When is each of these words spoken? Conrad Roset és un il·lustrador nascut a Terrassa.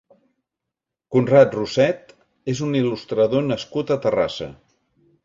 Conrad 1.15 1.53
Roset 1.57 2.15
és 2.53 2.63
un 2.69 2.79
il·lustrador 2.79 3.47
nascut 3.51 3.95
a 3.97 3.99
Terrassa. 4.07 4.49